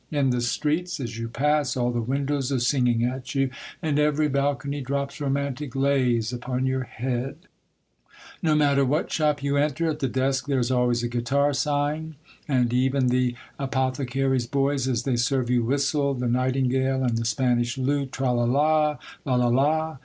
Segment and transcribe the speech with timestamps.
[0.09, 3.51] In the streets, as you pass, all the windows are singing at you,
[3.83, 7.35] and every balcony drops romantic lays upon your head!
[8.41, 12.15] No matter what shop you enter, at the desk there is always a guitar sighing,
[12.47, 17.15] and even the apothe cary's boys, as they serve you, whistle" The Night ingale," and"
[17.19, 18.97] The Spanish Lute "—Tra la la!
[19.23, 19.97] la la la!